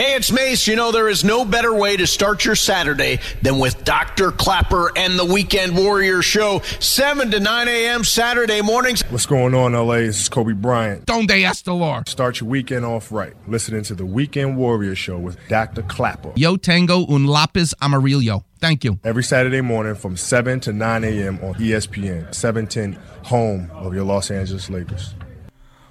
Hey, 0.00 0.14
it's 0.14 0.32
Mace. 0.32 0.66
You 0.66 0.76
know, 0.76 0.92
there 0.92 1.10
is 1.10 1.24
no 1.24 1.44
better 1.44 1.74
way 1.74 1.94
to 1.94 2.06
start 2.06 2.46
your 2.46 2.54
Saturday 2.54 3.18
than 3.42 3.58
with 3.58 3.84
Dr. 3.84 4.32
Klapper 4.32 4.90
and 4.96 5.18
the 5.18 5.26
Weekend 5.26 5.76
Warrior 5.76 6.22
Show, 6.22 6.60
7 6.78 7.30
to 7.32 7.38
9 7.38 7.68
a.m. 7.68 8.02
Saturday 8.02 8.62
mornings. 8.62 9.02
What's 9.10 9.26
going 9.26 9.54
on, 9.54 9.74
LA? 9.74 9.96
This 9.96 10.22
is 10.22 10.30
Kobe 10.30 10.54
Bryant. 10.54 11.04
Donde 11.04 11.32
hasta 11.32 11.74
Lord. 11.74 12.08
Start 12.08 12.40
your 12.40 12.48
weekend 12.48 12.86
off 12.86 13.12
right. 13.12 13.34
Listening 13.46 13.82
to 13.82 13.94
the 13.94 14.06
Weekend 14.06 14.56
Warrior 14.56 14.94
Show 14.94 15.18
with 15.18 15.36
Dr. 15.48 15.82
Klapper. 15.82 16.32
Yo 16.34 16.56
tengo 16.56 17.04
un 17.04 17.26
lápiz 17.26 17.74
amarillo. 17.82 18.46
Thank 18.58 18.84
you. 18.84 18.98
Every 19.04 19.22
Saturday 19.22 19.60
morning 19.60 19.96
from 19.96 20.16
7 20.16 20.60
to 20.60 20.72
9 20.72 21.04
a.m. 21.04 21.38
on 21.42 21.56
ESPN, 21.56 22.34
710, 22.34 22.98
home 23.24 23.70
of 23.74 23.92
your 23.94 24.04
Los 24.04 24.30
Angeles 24.30 24.70
Lakers. 24.70 25.14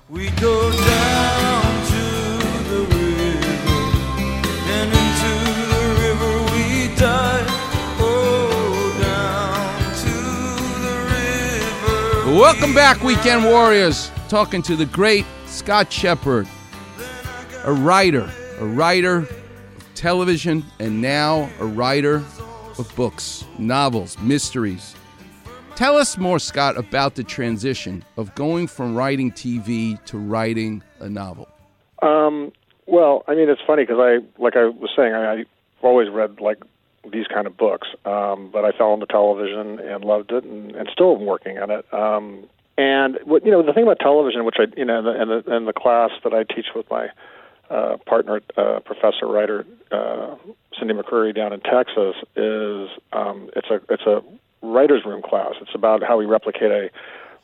We 0.09 0.31
go 0.31 0.71
down 0.71 1.58
Welcome 12.39 12.73
back, 12.73 13.03
Weekend 13.03 13.43
Warriors. 13.43 14.09
Talking 14.29 14.61
to 14.61 14.77
the 14.77 14.85
great 14.85 15.25
Scott 15.45 15.91
Shepherd, 15.91 16.47
a 17.65 17.73
writer, 17.73 18.31
a 18.59 18.65
writer 18.65 19.17
of 19.17 19.85
television, 19.93 20.63
and 20.79 21.01
now 21.01 21.49
a 21.59 21.65
writer 21.65 22.23
of 22.77 22.89
books, 22.95 23.43
novels, 23.57 24.17
mysteries. 24.19 24.95
Tell 25.75 25.97
us 25.97 26.17
more, 26.17 26.39
Scott, 26.39 26.77
about 26.77 27.15
the 27.15 27.25
transition 27.25 28.05
of 28.15 28.33
going 28.35 28.67
from 28.67 28.95
writing 28.95 29.33
TV 29.33 30.01
to 30.05 30.17
writing 30.17 30.81
a 31.01 31.09
novel. 31.09 31.49
Um, 32.01 32.53
well, 32.85 33.25
I 33.27 33.35
mean, 33.35 33.49
it's 33.49 33.61
funny 33.67 33.83
because 33.83 33.99
I, 33.99 34.41
like 34.41 34.55
I 34.55 34.63
was 34.63 34.91
saying, 34.95 35.13
I, 35.13 35.39
I've 35.39 35.45
always 35.81 36.07
read 36.09 36.39
like 36.39 36.63
these 37.11 37.27
kind 37.27 37.47
of 37.47 37.57
books, 37.57 37.87
um, 38.05 38.49
but 38.51 38.65
I 38.65 38.71
fell 38.71 38.93
into 38.93 39.05
television 39.05 39.79
and 39.79 40.03
loved 40.03 40.31
it, 40.31 40.43
and, 40.43 40.75
and 40.75 40.89
still 40.91 41.15
am 41.15 41.25
working 41.25 41.57
on 41.57 41.71
it. 41.71 41.93
Um, 41.93 42.47
and 42.77 43.19
what 43.25 43.45
you 43.45 43.51
know, 43.51 43.61
the 43.61 43.73
thing 43.73 43.83
about 43.83 43.99
television, 43.99 44.45
which 44.45 44.55
I, 44.57 44.65
you 44.77 44.85
know, 44.85 44.99
and 44.99 45.29
the, 45.29 45.43
and 45.53 45.67
the, 45.67 45.73
class 45.73 46.11
that 46.23 46.33
I 46.33 46.43
teach 46.43 46.67
with 46.73 46.89
my 46.89 47.09
uh, 47.69 47.97
partner, 48.05 48.41
uh, 48.57 48.79
professor 48.79 49.27
writer 49.27 49.65
uh, 49.91 50.35
Cindy 50.77 50.93
McCurry 50.93 51.35
down 51.35 51.51
in 51.51 51.59
Texas, 51.59 52.15
is 52.37 52.89
um, 53.11 53.49
it's 53.55 53.69
a 53.69 53.81
it's 53.89 54.03
a 54.03 54.21
writers' 54.61 55.03
room 55.05 55.21
class. 55.21 55.55
It's 55.61 55.75
about 55.75 56.03
how 56.03 56.17
we 56.17 56.25
replicate 56.25 56.71
a 56.71 56.89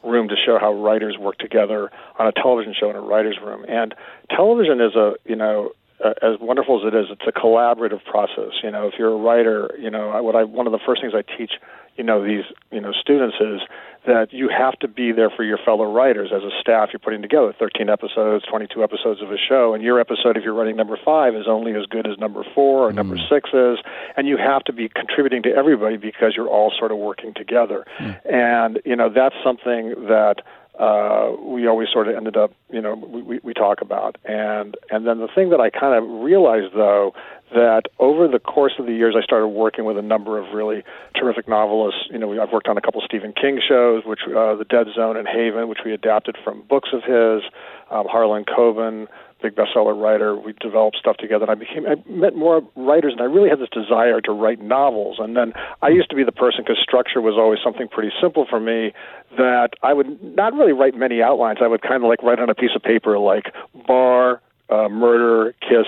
room 0.06 0.30
to 0.30 0.36
show 0.36 0.58
how 0.58 0.74
writers 0.74 1.18
work 1.18 1.38
together 1.38 1.92
on 2.18 2.28
a 2.28 2.32
television 2.32 2.74
show 2.80 2.90
in 2.90 2.96
a 2.96 3.02
writers' 3.02 3.38
room. 3.44 3.66
And 3.68 3.94
television 4.30 4.80
is 4.80 4.96
a 4.96 5.16
you 5.26 5.36
know 5.36 5.72
uh, 6.04 6.14
as 6.22 6.40
wonderful 6.42 6.82
as 6.82 6.94
it 6.94 6.98
is, 6.98 7.08
it's 7.10 7.28
a 7.28 7.32
collaborative 7.32 8.04
process. 8.04 8.52
You 8.64 8.72
know, 8.72 8.88
if 8.88 8.96
you're 9.00 9.14
a 9.14 9.18
writer, 9.18 9.74
you 9.80 9.90
know, 9.90 10.10
I, 10.10 10.20
what 10.20 10.36
I 10.36 10.44
one 10.44 10.68
of 10.68 10.74
the 10.74 10.80
first 10.86 11.02
things 11.02 11.14
I 11.16 11.24
teach, 11.38 11.54
you 11.96 12.04
know, 12.04 12.26
these 12.26 12.44
you 12.72 12.82
know 12.82 12.92
students 12.92 13.38
is 13.40 13.62
that 14.06 14.34
you 14.34 14.50
have 14.50 14.78
to 14.80 14.88
be 14.88 15.12
there 15.12 15.30
for 15.30 15.44
your 15.44 15.58
fellow 15.58 15.92
writers 15.92 16.32
as 16.36 16.44
a 16.44 16.52
staff. 16.60 16.90
You're 16.92 17.00
putting 17.00 17.22
together 17.22 17.54
13 17.58 17.90
episodes, 17.90 18.46
22 18.46 18.84
episodes 18.84 19.22
of 19.22 19.32
a 19.32 19.38
show, 19.38 19.74
and 19.74 19.82
your 19.82 20.00
episode, 20.00 20.38
if 20.38 20.44
you're 20.44 20.54
running 20.54 20.76
number 20.76 20.98
five, 21.04 21.34
is 21.34 21.48
only 21.48 21.74
as 21.74 21.86
good 21.90 22.06
as 22.06 22.18
number 22.18 22.44
four 22.54 22.88
or 22.88 22.94
number 22.94 23.18
six 23.30 23.50
is, 23.54 23.80
and 24.18 24.28
you 24.28 24.38
have 24.38 24.64
to 24.66 24.74
be 24.74 24.90
contributing 24.90 25.44
to 25.44 25.50
everybody 25.50 25.98
because 25.98 26.34
you're 26.36 26.50
all 26.50 26.74
sort 26.78 26.92
of 26.92 26.98
working 26.98 27.34
together. 27.34 27.86
And 28.26 28.82
you 28.86 28.96
know, 28.96 29.10
that's 29.10 29.36
something 29.44 29.96
that 30.08 30.42
uh, 30.80 31.32
we 31.42 31.68
always 31.68 31.88
sort 31.92 32.08
of 32.08 32.16
ended 32.16 32.36
up, 32.36 32.52
you 32.70 32.82
know, 32.82 32.96
we, 32.96 33.40
we, 33.44 33.54
talk 33.54 33.80
about. 33.82 34.18
And 34.26 34.76
and 34.92 35.08
then 35.08 35.20
the 35.20 35.30
thing 35.34 35.50
that 35.52 35.62
I 35.62 35.70
kind 35.70 35.96
of 35.96 36.22
realized 36.22 36.74
though 36.76 37.14
that 37.54 37.84
over 38.00 38.28
the 38.28 38.40
course 38.40 38.74
of 38.80 38.86
the 38.86 38.92
years, 38.92 39.16
I 39.18 39.24
started 39.24 39.48
working 39.48 39.86
with 39.86 39.98
a 39.98 40.02
number 40.02 40.38
of 40.38 40.54
really 40.54 40.84
terrific 41.16 41.48
novelists. 41.48 42.02
You 42.12 42.20
know, 42.20 42.42
I've 42.42 42.52
worked 42.52 42.68
on 42.68 42.78
a 42.78 42.82
couple 42.82 43.02
Stephen 43.06 43.34
King 43.34 43.62
shows, 43.66 44.04
which 44.06 44.22
uh, 44.28 44.56
The 44.56 44.66
Dead 44.68 44.88
Zone 44.94 45.16
and 45.16 45.28
Haven, 45.28 45.70
which 45.70 45.80
we 45.86 45.94
adapted 45.94 46.38
from 46.44 46.64
books 46.68 46.90
of 46.92 47.04
his. 47.04 47.50
Um, 47.92 48.08
Harlan 48.10 48.46
Coben, 48.46 49.08
big 49.46 49.56
bestseller 49.56 50.00
writer. 50.00 50.36
We 50.36 50.54
developed 50.54 50.98
stuff 50.98 51.18
together, 51.18 51.46
and 51.46 51.52
I 51.52 51.56
became 51.56 51.86
I 51.86 51.96
met 52.10 52.36
more 52.36 52.62
writers, 52.76 53.14
and 53.14 53.22
I 53.22 53.26
really 53.26 53.50
had 53.50 53.60
this 53.60 53.70
desire 53.70 54.22
to 54.22 54.32
write 54.32 54.62
novels. 54.62 55.18
And 55.20 55.36
then 55.36 55.54
I 55.82 55.90
used 55.90 56.10
to 56.10 56.16
be 56.16 56.24
the 56.24 56.32
person 56.32 56.64
because 56.64 56.82
structure 56.82 57.22
was 57.22 57.36
always 57.38 57.60
something 57.64 57.88
pretty 57.88 58.12
simple 58.22 58.46
for 58.50 58.60
me. 58.60 58.94
That 59.38 59.72
I 59.84 59.94
would 59.94 60.24
not 60.24 60.54
really 60.54 60.74
write 60.74 60.96
many 60.96 61.22
outlines. 61.22 61.60
I 61.62 61.68
would 61.68 61.82
kind 61.82 62.04
of 62.04 62.10
like 62.10 62.24
write 62.24 62.40
on 62.40 62.50
a 62.50 62.56
piece 62.56 62.72
of 62.76 62.82
paper, 62.82 63.20
like 63.20 63.54
bar, 63.86 64.42
uh, 64.70 64.88
murder, 64.90 65.54
kiss, 65.62 65.86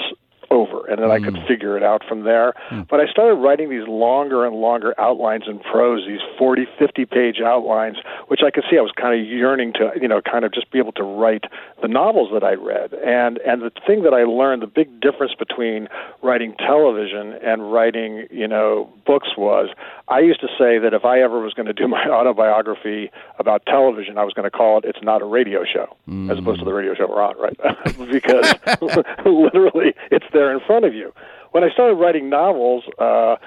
over, 0.50 0.85
and 0.88 1.01
then 1.01 1.12
I 1.12 1.19
could 1.19 1.38
figure 1.47 1.75
it 1.78 1.84
out 1.84 2.03
from 2.07 2.23
there. 2.23 2.53
But 2.90 3.00
I 3.00 3.07
started 3.07 3.35
writing 3.35 3.69
these 3.69 3.88
longer 3.88 4.46
and 4.46 4.56
longer 4.56 4.94
outlines 4.97 5.44
in 5.47 5.59
prose, 5.59 6.06
these 6.07 6.22
40, 6.38 6.67
50 6.79 7.06
page 7.06 7.41
outlines, 7.44 7.97
which 8.27 8.41
I 8.45 8.51
could 8.51 8.63
see 8.69 8.77
I 8.77 8.81
was 8.81 8.91
kind 8.95 9.19
of 9.19 9.25
yearning 9.25 9.73
to, 9.73 9.91
you 9.99 10.07
know, 10.07 10.21
kind 10.21 10.45
of 10.45 10.53
just 10.53 10.69
be 10.71 10.79
able 10.79 10.91
to 10.93 11.03
write 11.03 11.45
the 11.81 11.88
novels 11.88 12.29
that 12.33 12.43
I 12.43 12.53
read. 12.53 12.93
And 12.93 13.38
and 13.39 13.61
the 13.61 13.71
thing 13.85 14.03
that 14.03 14.13
I 14.13 14.23
learned, 14.23 14.61
the 14.61 14.67
big 14.67 14.99
difference 14.99 15.33
between 15.33 15.88
writing 16.21 16.53
television 16.59 17.33
and 17.41 17.71
writing, 17.71 18.27
you 18.29 18.47
know, 18.47 18.91
books 19.05 19.29
was 19.37 19.69
I 20.07 20.19
used 20.19 20.41
to 20.41 20.47
say 20.47 20.77
that 20.79 20.93
if 20.93 21.05
I 21.05 21.21
ever 21.21 21.39
was 21.39 21.53
going 21.53 21.67
to 21.67 21.73
do 21.73 21.87
my 21.97 22.05
autobiography 22.07 23.11
about 23.39 23.66
television, 23.66 24.17
I 24.17 24.23
was 24.23 24.33
going 24.33 24.49
to 24.49 24.55
call 24.55 24.77
it 24.79 24.85
"It's 24.85 25.01
Not 25.01 25.21
a 25.21 25.25
Radio 25.25 25.63
Show," 25.63 25.95
as 26.31 26.37
opposed 26.37 26.59
to 26.59 26.66
the 26.66 26.73
radio 26.73 26.93
show 26.95 27.07
we're 27.07 27.21
on, 27.21 27.35
right? 27.39 27.57
because 28.11 28.53
literally, 29.25 29.93
it's 30.11 30.25
there 30.33 30.51
in 30.51 30.59
front 30.66 30.85
of 30.85 30.93
you. 30.93 31.13
When 31.51 31.63
I 31.63 31.69
started 31.71 31.95
writing 31.95 32.29
novels, 32.29 32.83
uh, 32.99 33.37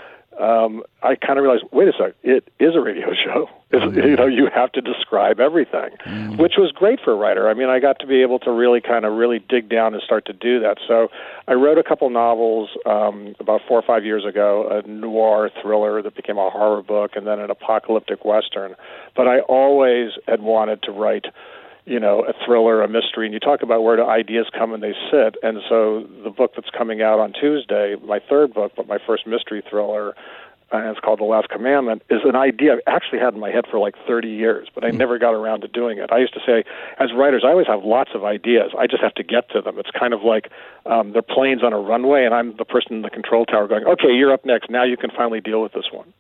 um, 0.41 0.83
I 1.03 1.17
kind 1.17 1.39
of 1.39 1.43
realized, 1.43 1.65
wait 1.71 1.89
a 1.89 1.93
sec, 1.93 2.15
it 2.23 2.51
is 2.59 2.75
a 2.75 2.81
radio 2.81 3.09
show. 3.25 3.49
It's, 3.71 3.95
You 3.97 4.17
know, 4.17 4.27
you 4.27 4.49
have 4.53 4.73
to 4.73 4.81
describe 4.81 5.39
everything, 5.39 5.91
which 6.39 6.55
was 6.57 6.73
great 6.73 6.99
for 7.05 7.13
a 7.13 7.17
writer. 7.17 7.49
I 7.49 7.55
mean, 7.55 7.69
I 7.69 7.79
got 7.79 8.01
to 8.01 8.07
be 8.07 8.23
able 8.23 8.41
to 8.41 8.51
really 8.51 8.81
kind 8.81 9.05
of 9.05 9.13
really 9.13 9.39
dig 9.39 9.69
down 9.69 9.95
and 9.95 10.03
start 10.03 10.25
to 10.27 10.33
do 10.33 10.59
that. 10.61 10.79
So 10.89 11.09
I 11.47 11.53
wrote 11.53 11.79
a 11.79 11.85
couple 11.85 12.11
novels 12.11 12.71
um, 12.85 13.37
about 13.39 13.61
four 13.69 13.79
or 13.79 13.83
five 13.83 14.05
years 14.05 14.25
ago, 14.25 14.67
a 14.71 14.89
noir 14.89 15.51
thriller 15.63 16.03
that 16.03 16.17
became 16.17 16.39
a 16.39 16.51
horror 16.51 16.83
book, 16.83 17.13
and 17.15 17.27
then 17.27 17.39
an 17.39 17.51
apocalyptic 17.51 18.25
western. 18.25 18.75
But 19.15 19.29
I 19.29 19.41
always 19.41 20.13
had 20.27 20.43
wanted 20.43 20.83
to 20.85 20.91
write 20.91 21.27
you 21.87 21.99
know, 21.99 22.25
a 22.25 22.33
thriller, 22.45 22.83
a 22.83 22.89
mystery, 22.89 23.27
and 23.27 23.33
you 23.33 23.41
talk 23.41 23.63
about 23.63 23.83
where 23.83 23.97
do 23.97 24.05
ideas 24.05 24.47
come 24.57 24.73
and 24.73 24.83
they 24.83 24.95
sit. 25.11 25.37
And 25.43 25.59
so 25.69 26.07
the 26.23 26.31
book 26.31 26.53
that's 26.55 26.71
coming 26.71 27.03
out 27.03 27.19
on 27.19 27.33
Tuesday, 27.33 27.97
my 28.05 28.21
third 28.29 28.53
book, 28.55 28.73
but 28.77 28.87
my 28.87 28.99
first 29.07 29.27
mystery 29.27 29.63
thriller, 29.69 30.15
uh, 30.73 30.77
and 30.77 30.89
it's 30.89 31.01
called 31.01 31.19
The 31.19 31.25
Last 31.25 31.49
Commandment, 31.49 32.03
is 32.11 32.21
an 32.25 32.37
idea 32.37 32.75
I've 32.75 32.81
actually 32.87 33.19
had 33.19 33.35
in 33.35 33.41
my 33.41 33.51
head 33.51 33.65
for 33.71 33.79
like 33.79 33.95
30 34.07 34.29
years, 34.29 34.69
but 34.75 34.85
I 34.85 34.91
never 34.91 35.19
got 35.19 35.33
around 35.33 35.63
to 35.63 35.69
doing 35.69 35.99
it. 35.99 36.13
I 36.13 36.19
used 36.19 36.35
to 36.35 36.41
say, 36.47 36.65
as 36.99 37.11
writers, 37.17 37.43
I 37.45 37.49
always 37.49 37.67
have 37.67 37.83
lots 37.83 38.11
of 38.15 38.25
ideas. 38.25 38.73
I 38.79 38.87
just 38.87 39.03
have 39.03 39.15
to 39.15 39.25
get 39.25 39.51
to 39.51 39.61
them. 39.61 39.79
It's 39.79 39.91
kind 39.99 40.15
of 40.15 40.23
like 40.23 40.51
um, 40.87 41.13
they're 41.13 41.23
planes 41.23 41.65
on 41.65 41.73
a 41.73 41.81
runway, 41.81 42.25
and 42.25 42.35
I'm 42.35 42.57
the 42.57 42.65
person 42.65 42.97
in 42.97 43.03
the 43.03 43.11
control 43.11 43.47
tower 43.47 43.67
going, 43.67 43.85
okay, 43.85 44.13
you're 44.13 44.33
up 44.33 44.45
next. 44.45 44.71
Now 44.71 44.85
you 44.85 44.97
can 44.97 45.11
finally 45.11 45.41
deal 45.41 45.63
with 45.63 45.73
this 45.73 45.87
one. 45.91 46.13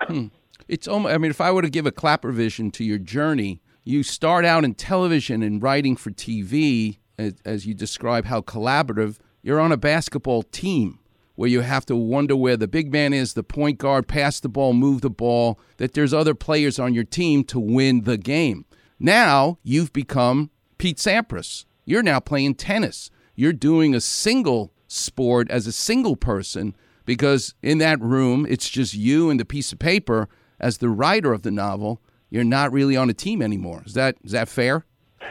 It's 0.68 0.88
almost, 0.88 1.14
I 1.14 1.18
mean, 1.18 1.30
if 1.30 1.40
I 1.40 1.50
were 1.50 1.62
to 1.62 1.70
give 1.70 1.86
a 1.86 1.92
clapper 1.92 2.32
vision 2.32 2.70
to 2.72 2.84
your 2.84 2.98
journey, 2.98 3.60
you 3.84 4.02
start 4.02 4.44
out 4.44 4.64
in 4.64 4.74
television 4.74 5.42
and 5.42 5.62
writing 5.62 5.96
for 5.96 6.10
TV, 6.10 6.98
as, 7.18 7.34
as 7.44 7.66
you 7.66 7.74
describe 7.74 8.26
how 8.26 8.40
collaborative, 8.40 9.18
you're 9.42 9.60
on 9.60 9.72
a 9.72 9.76
basketball 9.76 10.42
team 10.42 10.98
where 11.34 11.48
you 11.48 11.62
have 11.62 11.86
to 11.86 11.96
wonder 11.96 12.36
where 12.36 12.56
the 12.56 12.68
big 12.68 12.92
man 12.92 13.14
is, 13.14 13.32
the 13.32 13.42
point 13.42 13.78
guard, 13.78 14.06
pass 14.06 14.40
the 14.40 14.48
ball, 14.48 14.74
move 14.74 15.00
the 15.00 15.08
ball, 15.08 15.58
that 15.78 15.94
there's 15.94 16.12
other 16.12 16.34
players 16.34 16.78
on 16.78 16.92
your 16.92 17.04
team 17.04 17.42
to 17.44 17.58
win 17.58 18.02
the 18.02 18.18
game. 18.18 18.66
Now 18.98 19.58
you've 19.62 19.92
become 19.92 20.50
Pete 20.76 20.98
Sampras. 20.98 21.64
You're 21.86 22.02
now 22.02 22.20
playing 22.20 22.56
tennis. 22.56 23.10
You're 23.34 23.54
doing 23.54 23.94
a 23.94 24.02
single 24.02 24.74
sport 24.86 25.50
as 25.50 25.66
a 25.66 25.72
single 25.72 26.16
person 26.16 26.76
because 27.06 27.54
in 27.62 27.78
that 27.78 28.00
room, 28.02 28.46
it's 28.48 28.68
just 28.68 28.92
you 28.92 29.30
and 29.30 29.40
the 29.40 29.46
piece 29.46 29.72
of 29.72 29.78
paper 29.78 30.28
as 30.58 30.78
the 30.78 30.90
writer 30.90 31.32
of 31.32 31.42
the 31.42 31.50
novel. 31.50 32.02
You're 32.30 32.44
not 32.44 32.72
really 32.72 32.96
on 32.96 33.10
a 33.10 33.14
team 33.14 33.42
anymore. 33.42 33.82
Is 33.84 33.94
that 33.94 34.16
is 34.24 34.32
that 34.32 34.48
fair? 34.48 34.84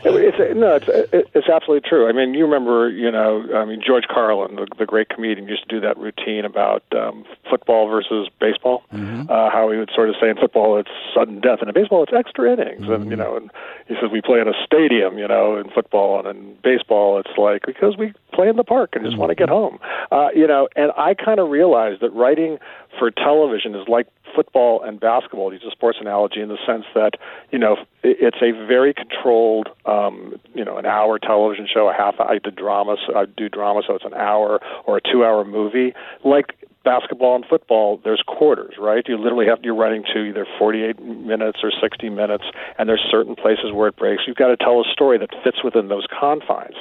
It's, 0.04 0.56
no, 0.56 0.76
it's 0.76 1.30
it's 1.34 1.50
absolutely 1.50 1.88
true. 1.88 2.08
I 2.08 2.14
mean, 2.14 2.34
you 2.34 2.46
remember, 2.46 2.90
you 2.90 3.12
know, 3.12 3.44
I 3.56 3.66
mean, 3.66 3.82
George 3.86 4.06
Carlin, 4.08 4.56
the, 4.56 4.68
the 4.78 4.86
great 4.86 5.10
comedian, 5.10 5.48
used 5.48 5.68
to 5.68 5.76
do 5.76 5.82
that 5.82 5.98
routine 5.98 6.46
about 6.46 6.84
um, 6.94 7.26
football 7.50 7.90
versus 7.90 8.30
baseball. 8.40 8.84
Uh, 9.30 9.50
how 9.50 9.70
he 9.72 9.78
would 9.78 9.90
sort 9.94 10.10
of 10.10 10.16
say 10.22 10.30
in 10.30 10.38
football 10.38 10.78
it's 10.78 10.90
sudden 11.14 11.42
death, 11.42 11.60
and 11.60 11.68
in 11.70 11.74
baseball 11.74 12.04
it's 12.04 12.14
extra 12.14 12.54
innings, 12.54 12.88
and 12.88 13.10
you 13.10 13.18
know, 13.18 13.36
and 13.36 13.52
he 13.88 13.96
says 13.96 14.10
we 14.12 14.22
play 14.22 14.40
in 14.40 14.48
a 14.48 14.54
stadium, 14.66 15.18
you 15.18 15.28
know, 15.28 15.58
in 15.58 15.70
football, 15.70 16.20
and 16.20 16.28
in 16.28 16.56
baseball 16.64 17.20
it's 17.20 17.38
like 17.38 17.66
because 17.66 17.98
we 17.98 18.14
play 18.32 18.48
in 18.48 18.56
the 18.56 18.64
park 18.64 18.92
and 18.94 19.04
just 19.04 19.18
want 19.18 19.30
to 19.32 19.36
get 19.36 19.50
home, 19.50 19.80
uh, 20.12 20.30
you 20.34 20.48
know. 20.48 20.70
And 20.76 20.92
I 20.98 21.14
kind 21.14 21.40
of 21.40 21.50
realized 21.50 22.02
that 22.02 22.12
writing 22.12 22.58
for 23.00 23.10
television 23.10 23.74
is 23.74 23.88
like 23.88 24.08
football 24.36 24.84
and 24.84 25.00
basketball. 25.00 25.52
Use 25.52 25.64
a 25.68 25.72
sports 25.72 25.98
analogy 26.00 26.42
in 26.42 26.50
the 26.50 26.58
sense 26.68 26.86
that 26.94 27.14
you 27.52 27.58
know 27.58 27.78
it's 28.04 28.38
a 28.42 28.52
very 28.68 28.94
controlled, 28.94 29.70
um, 29.86 30.36
you 30.54 30.64
know, 30.64 30.78
an 30.78 30.86
hour 30.86 31.18
television 31.18 31.68
show, 31.72 31.90
a 31.90 31.94
half. 31.94 32.20
I 32.20 32.38
did 32.38 32.56
drama, 32.56 32.98
so 33.08 33.16
I 33.16 33.26
do 33.26 33.50
drama, 33.50 33.82
so 33.88 33.96
it's 33.96 34.06
an 34.06 34.14
hour 34.14 34.60
or 34.86 34.98
a 34.98 35.02
two-hour 35.02 35.46
movie. 35.46 35.94
Like 36.24 36.56
basketball 36.84 37.36
and 37.36 37.46
football, 37.46 38.00
there's 38.04 38.24
quarters, 38.26 38.76
right? 38.80 39.04
You 39.08 39.18
literally 39.18 39.48
have 39.48 39.60
you're 39.64 39.76
running 39.76 40.04
to 40.14 40.24
either 40.24 40.46
48 40.58 41.02
minutes 41.02 41.60
or 41.64 41.72
60 41.72 42.10
minutes, 42.10 42.46
and 42.78 42.88
there's 42.88 43.06
certain 43.10 43.36
places 43.36 43.72
where 43.74 43.88
it 43.90 43.96
breaks. 43.96 44.24
You've 44.28 44.38
got 44.38 44.48
to 44.48 44.58
tell 44.58 44.80
a 44.80 44.86
story 44.92 45.18
that 45.18 45.30
fits 45.44 45.64
within 45.64 45.88
those 45.88 46.06
confines. 46.08 46.76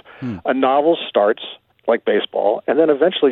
A 0.45 0.55
novel 0.55 0.97
starts 1.09 1.43
like 1.89 2.05
baseball, 2.05 2.63
and 2.69 2.79
then 2.79 2.91
eventually 2.91 3.27